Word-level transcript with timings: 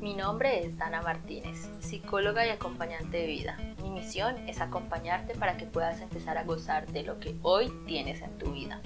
Mi 0.00 0.14
nombre 0.14 0.64
es 0.64 0.76
Dana 0.76 1.00
Martínez, 1.00 1.68
psicóloga 1.80 2.46
y 2.46 2.50
acompañante 2.50 3.16
de 3.16 3.26
vida. 3.26 3.56
Mi 3.82 3.90
misión 3.90 4.36
es 4.46 4.60
acompañarte 4.60 5.34
para 5.34 5.56
que 5.56 5.64
puedas 5.64 6.00
empezar 6.00 6.36
a 6.36 6.44
gozar 6.44 6.86
de 6.88 7.02
lo 7.02 7.18
que 7.18 7.34
hoy 7.42 7.72
tienes 7.86 8.20
en 8.20 8.36
tu 8.38 8.52
vida. 8.52 8.80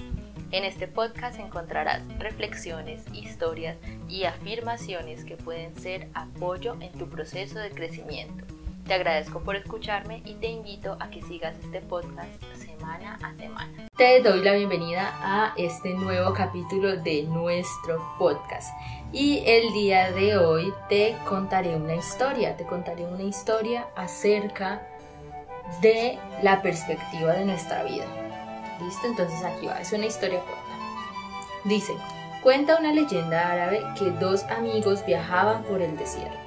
En 0.53 0.65
este 0.65 0.87
podcast 0.87 1.39
encontrarás 1.41 2.03
reflexiones, 2.19 3.03
historias 3.13 3.77
y 4.09 4.25
afirmaciones 4.25 5.25
que 5.25 5.37
pueden 5.37 5.75
ser 5.77 6.09
apoyo 6.15 6.77
en 6.81 6.93
tu 6.93 7.09
proceso 7.09 7.59
de 7.59 7.71
crecimiento. 7.71 8.45
Te 8.87 8.95
agradezco 8.95 9.41
por 9.41 9.57
escucharme 9.57 10.23
y 10.25 10.35
te 10.35 10.49
invito 10.49 10.97
a 11.01 11.11
que 11.11 11.23
sigas 11.23 11.55
este 11.63 11.81
podcast 11.81 12.43
semana 12.55 13.19
a 13.23 13.35
semana. 13.35 13.89
Te 13.97 14.21
doy 14.21 14.43
la 14.43 14.55
bienvenida 14.55 15.13
a 15.23 15.55
este 15.57 15.95
nuevo 15.95 16.33
capítulo 16.33 16.97
de 16.97 17.23
nuestro 17.25 18.03
podcast. 18.19 18.71
Y 19.13 19.43
el 19.45 19.73
día 19.73 20.13
de 20.13 20.37
hoy 20.37 20.73
te 20.89 21.17
contaré 21.29 21.75
una 21.75 21.97
historia, 21.97 22.57
te 22.57 22.65
contaré 22.65 23.05
una 23.05 23.25
historia 23.25 23.89
acerca 23.97 24.87
de 25.83 26.17
la 26.43 26.63
perspectiva 26.63 27.33
de 27.33 27.45
nuestra 27.45 27.83
vida. 27.83 28.05
¿Listo? 28.81 29.09
Entonces 29.09 29.43
aquí 29.43 29.67
va, 29.67 29.81
es 29.81 29.93
una 29.93 30.07
historia 30.07 30.39
corta. 30.39 30.61
Dice, 31.65 31.93
cuenta 32.41 32.79
una 32.79 32.93
leyenda 32.93 33.51
árabe 33.51 33.83
que 33.99 34.11
dos 34.13 34.45
amigos 34.45 35.05
viajaban 35.05 35.65
por 35.65 35.83
el 35.83 35.97
desierto. 35.97 36.39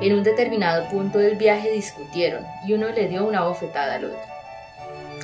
En 0.00 0.14
un 0.14 0.22
determinado 0.22 0.88
punto 0.90 1.18
del 1.18 1.34
viaje 1.34 1.72
discutieron 1.72 2.46
y 2.66 2.72
uno 2.72 2.88
le 2.90 3.08
dio 3.08 3.26
una 3.26 3.42
bofetada 3.42 3.94
al 3.94 4.04
otro. 4.04 4.20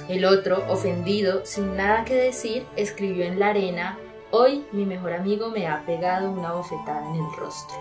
El 0.09 0.25
otro, 0.25 0.65
ofendido, 0.69 1.47
sin 1.47 1.77
nada 1.77 2.05
que 2.05 2.15
decir, 2.15 2.67
escribió 2.75 3.25
en 3.25 3.39
la 3.39 3.49
arena, 3.49 3.99
Hoy 4.39 4.67
mi 4.71 4.85
mejor 4.85 5.15
amigo 5.15 5.49
me 5.49 5.67
ha 5.67 5.87
pegado 5.87 6.31
una 6.31 6.53
bofetada 6.53 7.09
en 7.09 7.15
el 7.15 7.37
rostro. 7.39 7.79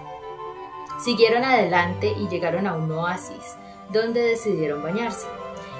Siguieron 1.03 1.43
adelante 1.43 2.15
y 2.17 2.29
llegaron 2.29 2.65
a 2.65 2.75
un 2.75 2.89
oasis, 2.93 3.57
donde 3.91 4.21
decidieron 4.21 4.81
bañarse. 4.81 5.27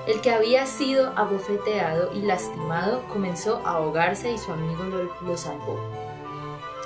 El 0.06 0.20
que 0.20 0.32
había 0.32 0.66
sido 0.66 1.14
abofeteado 1.16 2.14
y 2.14 2.24
lastimado 2.24 3.08
comenzó 3.08 3.62
a 3.66 3.78
ahogarse 3.78 4.34
y 4.34 4.38
su 4.38 4.52
amigo 4.52 4.84
lo, 4.84 5.04
lo 5.26 5.38
salvó. 5.38 5.80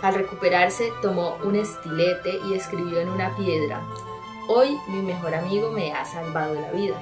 Al 0.04 0.14
recuperarse 0.14 0.94
tomó 1.02 1.38
un 1.44 1.56
estilete 1.56 2.40
y 2.48 2.54
escribió 2.54 3.00
en 3.00 3.10
una 3.10 3.36
piedra, 3.38 3.82
Hoy 4.48 4.78
mi 4.90 5.02
mejor 5.02 5.34
amigo 5.34 5.72
me 5.72 5.94
ha 5.94 6.06
salvado 6.06 6.54
la 6.54 6.72
vida. 6.74 6.96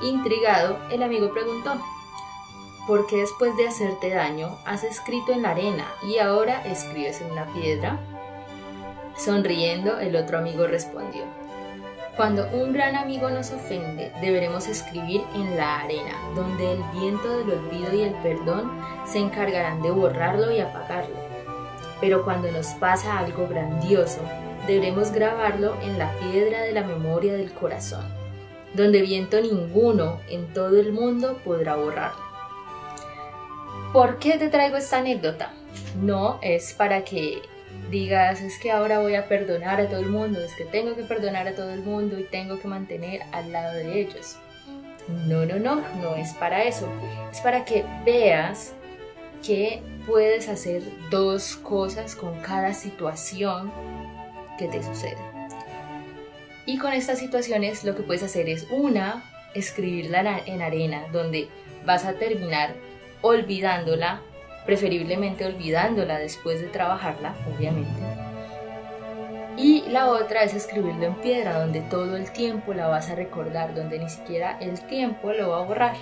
Intrigado, 0.00 0.78
el 0.90 1.02
amigo 1.02 1.32
preguntó, 1.32 1.72
¿por 2.90 3.06
qué 3.06 3.18
después 3.18 3.56
de 3.56 3.68
hacerte 3.68 4.10
daño 4.10 4.58
has 4.64 4.82
escrito 4.82 5.30
en 5.30 5.42
la 5.42 5.50
arena 5.50 5.86
y 6.02 6.18
ahora 6.18 6.60
escribes 6.66 7.20
en 7.20 7.30
una 7.30 7.46
piedra? 7.52 8.00
Sonriendo, 9.16 10.00
el 10.00 10.16
otro 10.16 10.38
amigo 10.38 10.66
respondió, 10.66 11.22
cuando 12.16 12.48
un 12.52 12.72
gran 12.72 12.96
amigo 12.96 13.30
nos 13.30 13.52
ofende, 13.52 14.10
deberemos 14.20 14.66
escribir 14.66 15.22
en 15.36 15.56
la 15.56 15.82
arena, 15.82 16.18
donde 16.34 16.72
el 16.72 16.82
viento 16.92 17.28
del 17.36 17.52
olvido 17.52 17.94
y 17.94 18.00
el 18.00 18.14
perdón 18.24 18.72
se 19.06 19.20
encargarán 19.20 19.82
de 19.82 19.92
borrarlo 19.92 20.50
y 20.50 20.58
apagarlo. 20.58 21.14
Pero 22.00 22.24
cuando 22.24 22.50
nos 22.50 22.66
pasa 22.70 23.20
algo 23.20 23.46
grandioso, 23.46 24.20
deberemos 24.66 25.12
grabarlo 25.12 25.76
en 25.80 25.96
la 25.96 26.10
piedra 26.18 26.62
de 26.62 26.72
la 26.72 26.82
memoria 26.82 27.34
del 27.34 27.52
corazón 27.52 28.18
donde 28.72 29.02
viento 29.02 29.40
ninguno 29.40 30.20
en 30.28 30.52
todo 30.54 30.78
el 30.78 30.92
mundo 30.92 31.40
podrá 31.44 31.74
borrarlo. 31.74 32.29
¿Por 33.92 34.20
qué 34.20 34.38
te 34.38 34.48
traigo 34.48 34.76
esta 34.76 34.98
anécdota? 34.98 35.52
No 36.00 36.38
es 36.42 36.74
para 36.74 37.02
que 37.02 37.42
digas 37.90 38.40
es 38.40 38.56
que 38.58 38.70
ahora 38.70 39.00
voy 39.00 39.16
a 39.16 39.26
perdonar 39.26 39.80
a 39.80 39.88
todo 39.88 39.98
el 39.98 40.06
mundo, 40.06 40.40
es 40.40 40.54
que 40.54 40.64
tengo 40.64 40.94
que 40.94 41.02
perdonar 41.02 41.48
a 41.48 41.56
todo 41.56 41.72
el 41.72 41.82
mundo 41.82 42.16
y 42.16 42.22
tengo 42.22 42.60
que 42.60 42.68
mantener 42.68 43.22
al 43.32 43.50
lado 43.50 43.74
de 43.74 44.00
ellos. 44.00 44.36
No, 45.26 45.44
no, 45.44 45.58
no, 45.58 45.82
no 46.00 46.14
es 46.14 46.32
para 46.34 46.62
eso. 46.62 46.88
Es 47.32 47.40
para 47.40 47.64
que 47.64 47.84
veas 48.06 48.74
que 49.44 49.82
puedes 50.06 50.48
hacer 50.48 50.82
dos 51.10 51.56
cosas 51.56 52.14
con 52.14 52.40
cada 52.42 52.74
situación 52.74 53.72
que 54.56 54.68
te 54.68 54.84
sucede. 54.84 55.18
Y 56.64 56.78
con 56.78 56.92
estas 56.92 57.18
situaciones 57.18 57.82
lo 57.82 57.96
que 57.96 58.04
puedes 58.04 58.22
hacer 58.22 58.48
es 58.48 58.68
una, 58.70 59.24
escribirla 59.54 60.42
en 60.46 60.62
arena, 60.62 61.06
donde 61.12 61.48
vas 61.84 62.04
a 62.04 62.12
terminar 62.12 62.76
olvidándola, 63.22 64.20
preferiblemente 64.66 65.46
olvidándola 65.46 66.18
después 66.18 66.60
de 66.60 66.68
trabajarla, 66.68 67.34
obviamente. 67.54 68.00
Y 69.56 69.82
la 69.88 70.08
otra 70.08 70.42
es 70.42 70.54
escribirlo 70.54 71.04
en 71.04 71.14
piedra, 71.16 71.58
donde 71.58 71.82
todo 71.82 72.16
el 72.16 72.30
tiempo 72.30 72.72
la 72.72 72.88
vas 72.88 73.10
a 73.10 73.14
recordar, 73.14 73.74
donde 73.74 73.98
ni 73.98 74.08
siquiera 74.08 74.56
el 74.60 74.80
tiempo 74.86 75.32
lo 75.32 75.50
va 75.50 75.58
a 75.58 75.66
borrar. 75.66 75.96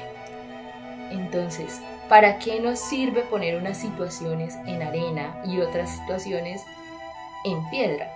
Entonces, 1.10 1.80
¿para 2.08 2.38
qué 2.38 2.60
nos 2.60 2.78
sirve 2.78 3.22
poner 3.22 3.56
unas 3.56 3.78
situaciones 3.78 4.56
en 4.66 4.82
arena 4.82 5.42
y 5.44 5.60
otras 5.60 5.90
situaciones 5.90 6.62
en 7.44 7.68
piedra? 7.70 8.12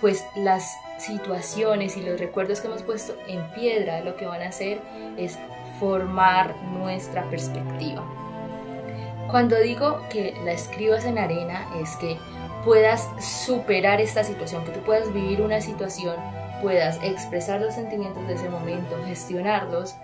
Pues 0.00 0.24
las 0.34 0.76
situaciones 0.98 1.96
y 1.96 2.02
los 2.02 2.18
recuerdos 2.18 2.60
que 2.60 2.66
hemos 2.66 2.82
puesto 2.82 3.16
en 3.28 3.48
piedra 3.52 4.00
lo 4.00 4.16
que 4.16 4.26
van 4.26 4.42
a 4.42 4.48
hacer 4.48 4.80
es 5.16 5.38
formar 5.78 6.54
nuestra 6.62 7.24
perspectiva. 7.30 8.04
Cuando 9.36 9.60
digo 9.60 10.00
que 10.08 10.34
la 10.46 10.52
escribas 10.52 11.04
en 11.04 11.18
arena 11.18 11.68
es 11.78 11.94
que 11.96 12.16
puedas 12.64 13.06
superar 13.22 14.00
esta 14.00 14.24
situación, 14.24 14.64
que 14.64 14.70
tú 14.70 14.80
puedas 14.80 15.12
vivir 15.12 15.42
una 15.42 15.60
situación, 15.60 16.16
puedas 16.62 16.98
expresar 17.02 17.60
los 17.60 17.74
sentimientos 17.74 18.26
de 18.28 18.32
ese 18.32 18.48
momento, 18.48 18.96
gestionarlos 19.04 19.94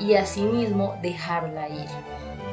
y 0.00 0.14
asimismo 0.14 0.96
dejarla 1.02 1.68
ir. 1.68 1.86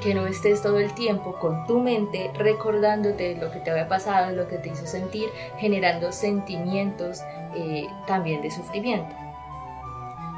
Que 0.04 0.14
no 0.14 0.28
estés 0.28 0.62
todo 0.62 0.78
el 0.78 0.94
tiempo 0.94 1.34
con 1.40 1.66
tu 1.66 1.80
mente 1.80 2.30
recordándote 2.36 3.36
lo 3.38 3.50
que 3.50 3.58
te 3.58 3.72
había 3.72 3.88
pasado, 3.88 4.32
lo 4.36 4.48
que 4.48 4.60
te 4.60 4.70
hizo 4.70 4.86
sentir, 4.86 5.30
generando 5.58 6.12
sentimientos 6.12 7.24
eh, 7.56 7.88
también 8.06 8.44
de 8.44 8.52
sufrimiento. 8.52 9.16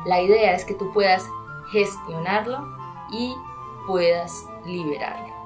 La 0.06 0.22
idea 0.22 0.56
es 0.56 0.64
que 0.64 0.76
tú 0.76 0.94
puedas 0.94 1.26
gestionarlo 1.74 2.66
y 3.12 3.34
puedas 3.86 4.32
liberarlo. 4.66 5.40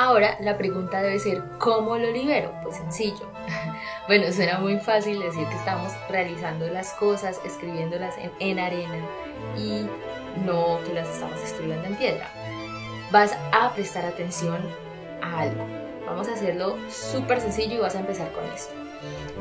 Ahora 0.00 0.36
la 0.38 0.56
pregunta 0.56 1.02
debe 1.02 1.18
ser, 1.18 1.42
¿cómo 1.58 1.98
lo 1.98 2.12
libero? 2.12 2.52
Pues 2.62 2.76
sencillo. 2.76 3.28
bueno, 4.06 4.32
suena 4.32 4.60
muy 4.60 4.78
fácil 4.78 5.18
decir 5.18 5.44
que 5.48 5.56
estamos 5.56 5.92
realizando 6.08 6.68
las 6.68 6.92
cosas, 6.92 7.40
escribiéndolas 7.44 8.16
en, 8.16 8.30
en 8.38 8.60
arena 8.60 9.04
y 9.56 9.88
no 10.46 10.78
que 10.86 10.94
las 10.94 11.08
estamos 11.08 11.40
escribiendo 11.42 11.84
en 11.88 11.96
piedra. 11.96 12.30
Vas 13.10 13.36
a 13.50 13.72
prestar 13.74 14.04
atención 14.04 14.60
a 15.20 15.40
algo. 15.40 15.66
Vamos 16.06 16.28
a 16.28 16.34
hacerlo 16.34 16.76
súper 16.88 17.40
sencillo 17.40 17.74
y 17.74 17.78
vas 17.78 17.96
a 17.96 18.00
empezar 18.00 18.30
con 18.30 18.44
esto. 18.54 18.72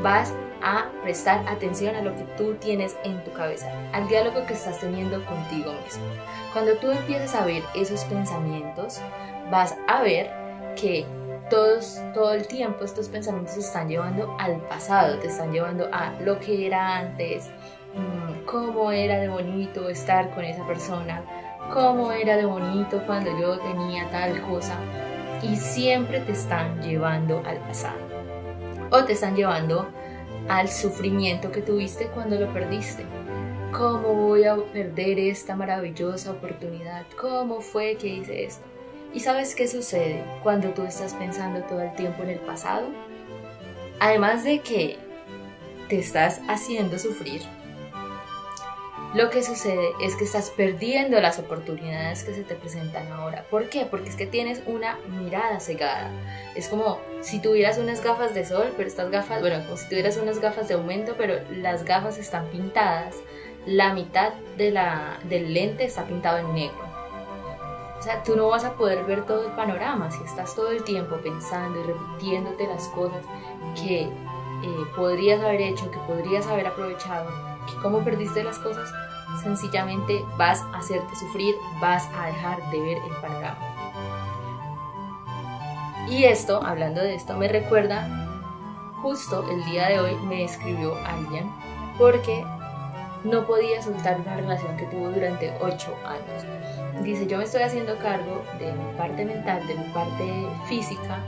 Vas 0.02 0.34
a 0.64 0.90
prestar 1.04 1.48
atención 1.48 1.96
a 1.96 2.02
lo 2.02 2.16
que 2.16 2.24
tú 2.36 2.56
tienes 2.56 2.98
en 3.04 3.24
tu 3.24 3.32
cabeza, 3.32 3.72
al 3.94 4.08
diálogo 4.08 4.44
que 4.48 4.54
estás 4.54 4.80
teniendo 4.80 5.24
contigo 5.24 5.72
mismo. 5.84 6.04
Cuando 6.52 6.74
tú 6.78 6.90
empiezas 6.90 7.36
a 7.36 7.46
ver 7.46 7.62
esos 7.76 8.04
pensamientos, 8.06 9.00
vas 9.52 9.76
a 9.88 10.02
ver 10.02 10.47
que 10.80 11.06
todos, 11.50 12.00
todo 12.14 12.34
el 12.34 12.48
tiempo 12.48 12.86
estos 12.86 13.10
pensamientos 13.10 13.58
están 13.58 13.88
llevando 13.88 14.36
al 14.40 14.62
pasado, 14.68 15.18
te 15.20 15.28
están 15.28 15.52
llevando 15.52 15.90
a 15.92 16.14
lo 16.22 16.40
que 16.40 16.66
era 16.66 16.98
antes, 16.98 17.50
mm, 17.96 18.46
cómo 18.46 18.92
era 18.92 19.18
de 19.20 19.28
bonito 19.28 19.90
estar 19.90 20.30
con 20.32 20.44
esa 20.44 20.66
persona, 20.68 21.24
cómo 21.74 22.12
era 22.12 22.38
de 22.38 22.46
bonito 22.46 23.02
cuando 23.06 23.38
yo 23.40 23.60
tenía 23.60 24.10
tal 24.12 24.42
cosa, 24.42 24.78
y 25.42 25.56
siempre 25.56 26.20
te 26.22 26.34
están 26.34 26.82
llevando 26.82 27.42
al 27.46 27.58
pasado. 27.60 27.98
O 28.92 29.04
te 29.04 29.14
están 29.14 29.36
llevando 29.36 29.88
al 30.50 30.70
sufrimiento 30.70 31.52
que 31.52 31.62
tuviste 31.62 32.08
cuando 32.08 32.38
lo 32.40 32.52
perdiste. 32.54 33.04
¿Cómo 33.72 34.14
voy 34.14 34.46
a 34.46 34.56
perder 34.56 35.20
esta 35.20 35.56
maravillosa 35.56 36.32
oportunidad? 36.32 37.06
¿Cómo 37.20 37.60
fue 37.60 37.96
que 37.96 38.08
hice 38.08 38.46
esto? 38.46 38.77
¿Y 39.18 39.20
sabes 39.20 39.56
qué 39.56 39.68
sucede 39.68 40.24
cuando 40.44 40.70
tú 40.76 40.84
estás 40.84 41.16
pensando 41.16 41.62
todo 41.64 41.82
el 41.82 41.92
tiempo 41.96 42.22
en 42.22 42.30
el 42.30 42.38
pasado? 42.38 42.88
Además 44.00 44.44
de 44.44 44.60
que 44.60 45.00
te 45.90 45.98
estás 45.98 46.40
haciendo 46.48 47.00
sufrir, 47.00 47.42
lo 49.16 49.32
que 49.32 49.42
sucede 49.42 49.90
es 50.04 50.16
que 50.16 50.24
estás 50.24 50.52
perdiendo 50.52 51.20
las 51.20 51.40
oportunidades 51.40 52.24
que 52.24 52.36
se 52.36 52.44
te 52.44 52.54
presentan 52.54 53.12
ahora. 53.12 53.44
¿Por 53.50 53.70
qué? 53.70 53.88
Porque 53.88 54.10
es 54.10 54.16
que 54.16 54.28
tienes 54.28 54.62
una 54.68 55.00
mirada 55.20 55.60
cegada. 55.60 56.12
Es 56.54 56.68
como 56.68 57.00
si 57.22 57.42
tuvieras 57.42 57.80
unas 57.80 58.04
gafas 58.04 58.36
de 58.36 58.46
sol, 58.46 58.72
pero 58.78 58.88
estas 58.88 59.10
gafas, 59.10 59.42
bueno, 59.42 59.64
como 59.66 59.78
si 59.78 59.90
tuvieras 59.90 60.18
unas 60.18 60.40
gafas 60.40 60.68
de 60.68 60.76
aumento, 60.76 61.16
pero 61.18 61.40
las 61.50 61.86
gafas 61.86 62.20
están 62.20 62.46
pintadas. 62.52 63.16
La 63.66 63.96
mitad 63.96 64.34
del 64.60 65.56
lente 65.56 65.86
está 65.86 66.06
pintado 66.06 66.38
en 66.38 66.54
negro. 66.54 66.97
O 68.00 68.02
sea, 68.02 68.24
tú 68.24 68.36
no 68.36 68.48
vas 68.48 68.64
a 68.64 68.74
poder 68.74 69.06
ver 69.06 69.26
todo 69.26 69.46
el 69.46 69.52
panorama 69.54 70.12
si 70.12 70.24
estás 70.24 70.56
todo 70.56 70.72
el 70.72 70.84
tiempo 70.84 71.16
pensando 71.18 71.80
y 71.80 71.84
repitiéndote 71.84 72.68
las 72.68 72.88
cosas 72.90 73.26
que 73.76 74.04
eh, 74.04 74.12
podrías 74.96 75.42
haber 75.42 75.62
hecho, 75.62 75.90
que 75.90 76.00
podrías 76.00 76.46
haber 76.48 76.68
aprovechado, 76.68 77.30
que 77.66 77.76
cómo 77.82 78.04
perdiste 78.04 78.44
las 78.44 78.60
cosas, 78.60 78.90
sencillamente 79.42 80.24
vas 80.38 80.62
a 80.74 80.78
hacerte 80.78 81.16
sufrir, 81.16 81.56
vas 81.80 82.08
a 82.16 82.28
dejar 82.28 82.72
de 82.72 82.80
ver 82.80 82.98
el 82.98 83.16
panorama. 83.22 83.58
Y 86.10 86.24
esto, 86.24 86.64
hablando 86.64 87.02
de 87.02 87.16
esto, 87.16 87.36
me 87.36 87.48
recuerda, 87.48 88.08
justo 89.02 89.46
el 89.52 89.64
día 89.66 89.90
de 89.90 90.00
hoy 90.00 90.16
me 90.28 90.44
escribió 90.44 90.96
alguien 91.06 91.52
porque 91.98 92.46
no 93.24 93.46
podía 93.46 93.82
soltar 93.82 94.20
una 94.20 94.36
relación 94.36 94.78
que 94.78 94.86
tuvo 94.86 95.10
durante 95.10 95.54
8 95.60 95.98
años. 96.06 97.04
Dice, 97.04 97.28
yo 97.28 97.38
me 97.38 97.44
estoy 97.44 97.62
haciendo 97.62 97.98
cargo 97.98 98.44
de 98.60 98.72
mi 98.72 98.94
parte 98.98 99.26
mental, 99.26 99.66
de 99.68 99.76
mi 99.76 99.86
parte 99.94 100.48
física, 100.68 101.20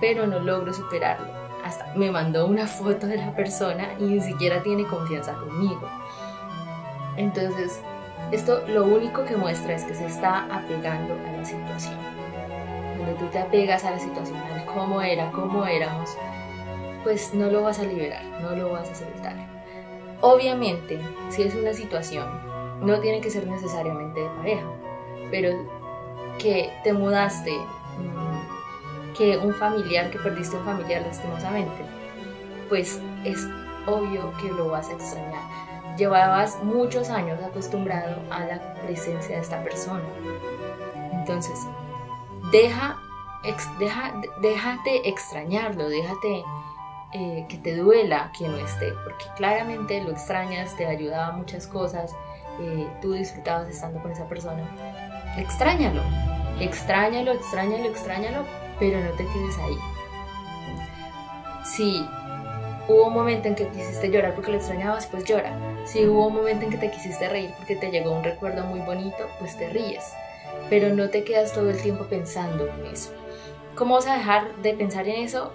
pero 0.00 0.26
no 0.26 0.38
logro 0.40 0.72
superarlo. 0.72 1.28
Hasta 1.64 1.92
me 1.94 2.10
mandó 2.10 2.46
una 2.46 2.66
foto 2.66 3.06
de 3.06 3.18
la 3.18 3.34
persona 3.34 3.88
y 3.98 4.04
ni 4.04 4.20
siquiera 4.20 4.62
tiene 4.62 4.86
confianza 4.86 5.34
conmigo. 5.34 5.88
Entonces, 7.16 7.80
esto 8.32 8.66
lo 8.68 8.84
único 8.84 9.24
que 9.24 9.36
muestra 9.36 9.74
es 9.74 9.84
que 9.84 9.94
se 9.94 10.06
está 10.06 10.46
apegando 10.50 11.14
a 11.14 11.36
la 11.36 11.44
situación. 11.44 11.98
Cuando 12.96 13.14
tú 13.16 13.26
te 13.26 13.40
apegas 13.40 13.84
a 13.84 13.90
la 13.90 13.98
situación, 13.98 14.38
al 14.38 14.64
cómo 14.64 15.02
era, 15.02 15.30
cómo 15.32 15.66
éramos, 15.66 16.16
pues 17.02 17.34
no 17.34 17.50
lo 17.50 17.62
vas 17.62 17.78
a 17.78 17.82
liberar, 17.82 18.24
no 18.40 18.54
lo 18.54 18.72
vas 18.72 18.88
a 18.90 18.94
soltar. 18.94 19.34
Obviamente, 20.22 21.00
si 21.30 21.42
es 21.42 21.54
una 21.54 21.72
situación, 21.72 22.28
no 22.80 23.00
tiene 23.00 23.20
que 23.20 23.30
ser 23.30 23.46
necesariamente 23.46 24.20
de 24.20 24.28
pareja, 24.28 24.66
pero 25.30 25.50
que 26.38 26.70
te 26.84 26.92
mudaste, 26.92 27.52
mm, 27.52 29.14
que 29.16 29.38
un 29.38 29.54
familiar, 29.54 30.10
que 30.10 30.18
perdiste 30.18 30.56
un 30.56 30.64
familiar 30.64 31.02
lastimosamente, 31.02 31.84
pues 32.68 33.00
es 33.24 33.46
obvio 33.86 34.32
que 34.40 34.48
lo 34.50 34.70
vas 34.70 34.88
a 34.88 34.92
extrañar. 34.92 35.42
Llevabas 35.96 36.62
muchos 36.62 37.10
años 37.10 37.38
acostumbrado 37.42 38.16
a 38.30 38.44
la 38.44 38.74
presencia 38.82 39.36
de 39.36 39.42
esta 39.42 39.62
persona. 39.62 40.04
Entonces, 41.12 41.58
deja, 42.52 42.98
deja, 43.78 44.14
déjate 44.40 45.08
extrañarlo, 45.08 45.88
déjate 45.88 46.44
eh, 47.12 47.44
que 47.48 47.58
te 47.58 47.76
duela 47.76 48.30
que 48.36 48.46
no 48.46 48.56
esté, 48.56 48.92
porque 49.04 49.24
claramente 49.36 50.02
lo 50.02 50.10
extrañas, 50.10 50.76
te 50.76 50.86
ayudaba 50.86 51.28
a 51.28 51.32
muchas 51.32 51.66
cosas, 51.66 52.14
eh, 52.60 52.86
tú 53.02 53.12
disfrutabas 53.12 53.68
estando 53.68 54.00
con 54.00 54.12
esa 54.12 54.28
persona. 54.28 54.62
Extrañalo, 55.36 56.02
extrañalo, 56.60 57.32
extrañalo, 57.32 57.84
extrañalo, 57.88 58.44
pero 58.78 59.00
no 59.00 59.10
te 59.12 59.26
quedes 59.26 59.58
ahí. 59.58 59.76
Si 61.64 62.06
hubo 62.88 63.06
un 63.06 63.14
momento 63.14 63.48
en 63.48 63.54
que 63.54 63.68
quisiste 63.68 64.10
llorar 64.10 64.34
porque 64.34 64.50
lo 64.50 64.58
extrañabas, 64.58 65.06
pues 65.06 65.24
llora. 65.24 65.52
Si 65.86 66.06
hubo 66.06 66.26
un 66.26 66.34
momento 66.34 66.64
en 66.64 66.70
que 66.70 66.78
te 66.78 66.90
quisiste 66.90 67.28
reír 67.28 67.52
porque 67.56 67.76
te 67.76 67.90
llegó 67.90 68.12
un 68.12 68.22
recuerdo 68.22 68.64
muy 68.66 68.80
bonito, 68.80 69.28
pues 69.38 69.56
te 69.56 69.68
ríes. 69.68 70.12
Pero 70.68 70.94
no 70.94 71.08
te 71.10 71.24
quedas 71.24 71.52
todo 71.52 71.70
el 71.70 71.80
tiempo 71.80 72.04
pensando 72.04 72.68
en 72.68 72.86
eso. 72.86 73.12
¿Cómo 73.74 73.94
vas 73.94 74.06
a 74.06 74.14
dejar 74.14 74.54
de 74.56 74.74
pensar 74.74 75.08
en 75.08 75.24
eso? 75.24 75.52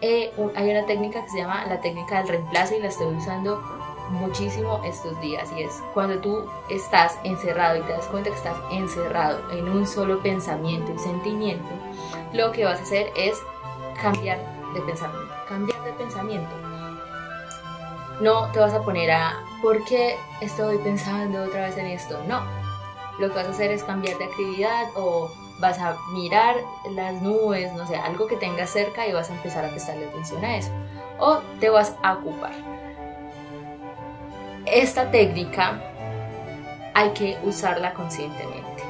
Eh, 0.00 0.32
hay 0.54 0.70
una 0.70 0.84
técnica 0.84 1.22
que 1.24 1.30
se 1.30 1.38
llama 1.38 1.64
la 1.66 1.80
técnica 1.80 2.18
del 2.18 2.28
reemplazo 2.28 2.74
y 2.74 2.80
la 2.80 2.88
estoy 2.88 3.14
usando 3.14 3.62
muchísimo 4.10 4.80
estos 4.84 5.18
días 5.20 5.50
y 5.56 5.62
es 5.62 5.82
cuando 5.94 6.18
tú 6.20 6.44
estás 6.68 7.18
encerrado 7.24 7.78
y 7.78 7.82
te 7.82 7.92
das 7.92 8.06
cuenta 8.06 8.30
que 8.30 8.36
estás 8.36 8.56
encerrado 8.70 9.50
en 9.50 9.68
un 9.68 9.86
solo 9.86 10.22
pensamiento 10.22 10.92
y 10.92 10.98
sentimiento, 10.98 11.68
lo 12.32 12.52
que 12.52 12.64
vas 12.64 12.78
a 12.78 12.82
hacer 12.82 13.10
es 13.16 13.38
cambiar 14.00 14.38
de 14.74 14.80
pensamiento, 14.82 15.34
cambiar 15.48 15.82
de 15.82 15.92
pensamiento. 15.92 16.54
No 18.20 18.50
te 18.52 18.60
vas 18.60 18.72
a 18.72 18.82
poner 18.82 19.10
a 19.10 19.34
¿por 19.60 19.84
qué 19.84 20.16
estoy 20.40 20.78
pensando 20.78 21.42
otra 21.42 21.66
vez 21.66 21.76
en 21.76 21.86
esto? 21.86 22.18
No. 22.26 22.42
Lo 23.18 23.28
que 23.28 23.34
vas 23.34 23.46
a 23.46 23.50
hacer 23.50 23.70
es 23.70 23.82
cambiar 23.82 24.18
de 24.18 24.24
actividad 24.24 24.84
o 24.94 25.30
vas 25.58 25.78
a 25.78 25.96
mirar 26.12 26.56
las 26.90 27.20
nubes, 27.22 27.72
no 27.74 27.86
sé, 27.86 27.96
algo 27.96 28.26
que 28.26 28.36
tengas 28.36 28.70
cerca 28.70 29.06
y 29.06 29.12
vas 29.12 29.30
a 29.30 29.34
empezar 29.34 29.64
a 29.64 29.70
prestarle 29.70 30.06
atención 30.06 30.44
a 30.44 30.56
eso. 30.56 30.70
O 31.18 31.38
te 31.60 31.70
vas 31.70 31.94
a 32.02 32.14
ocupar. 32.14 32.52
Esta 34.66 35.10
técnica 35.10 35.80
hay 36.94 37.10
que 37.10 37.38
usarla 37.44 37.94
conscientemente. 37.94 38.82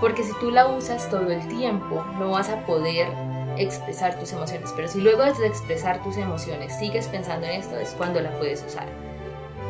Porque 0.00 0.22
si 0.22 0.32
tú 0.40 0.50
la 0.50 0.66
usas 0.66 1.08
todo 1.10 1.30
el 1.30 1.46
tiempo, 1.48 2.04
no 2.18 2.30
vas 2.30 2.48
a 2.48 2.64
poder 2.64 3.08
expresar 3.56 4.18
tus 4.18 4.32
emociones. 4.32 4.72
Pero 4.74 4.88
si 4.88 5.00
luego 5.00 5.24
de 5.24 5.46
expresar 5.46 6.02
tus 6.02 6.16
emociones 6.16 6.76
sigues 6.78 7.06
pensando 7.08 7.46
en 7.46 7.60
esto, 7.60 7.76
es 7.76 7.92
cuando 7.92 8.20
la 8.20 8.30
puedes 8.38 8.64
usar. 8.64 8.86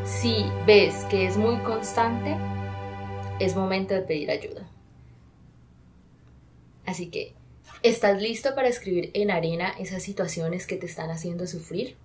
Si 0.04 0.50
ves 0.66 1.04
que 1.06 1.26
es 1.26 1.36
muy 1.36 1.56
constante, 1.58 2.36
es 3.38 3.56
momento 3.56 3.94
de 3.94 4.02
pedir 4.02 4.30
ayuda. 4.30 4.69
Así 6.90 7.06
que, 7.06 7.34
¿estás 7.84 8.20
listo 8.20 8.56
para 8.56 8.66
escribir 8.66 9.12
en 9.14 9.30
arena 9.30 9.72
esas 9.78 10.02
situaciones 10.02 10.66
que 10.66 10.74
te 10.74 10.86
están 10.86 11.10
haciendo 11.10 11.46
sufrir? 11.46 11.96